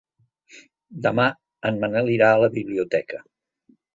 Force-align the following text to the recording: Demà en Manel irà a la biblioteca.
Demà 1.07 1.25
en 1.69 1.77
Manel 1.85 2.11
irà 2.15 2.31
a 2.37 2.41
la 2.47 2.51
biblioteca. 2.57 3.21